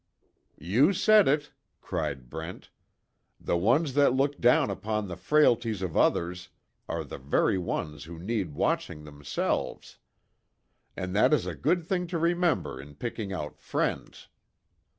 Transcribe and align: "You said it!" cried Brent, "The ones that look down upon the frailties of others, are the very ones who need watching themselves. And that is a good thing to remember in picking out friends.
"You 0.57 0.93
said 0.93 1.27
it!" 1.27 1.51
cried 1.79 2.27
Brent, 2.27 2.71
"The 3.39 3.55
ones 3.55 3.93
that 3.93 4.15
look 4.15 4.39
down 4.41 4.71
upon 4.71 5.07
the 5.07 5.15
frailties 5.15 5.83
of 5.83 5.95
others, 5.95 6.49
are 6.89 7.03
the 7.03 7.19
very 7.19 7.59
ones 7.59 8.05
who 8.05 8.17
need 8.17 8.55
watching 8.55 9.03
themselves. 9.03 9.99
And 10.97 11.15
that 11.15 11.35
is 11.35 11.45
a 11.45 11.53
good 11.53 11.85
thing 11.85 12.07
to 12.07 12.17
remember 12.17 12.81
in 12.81 12.95
picking 12.95 13.31
out 13.31 13.59
friends. 13.59 14.27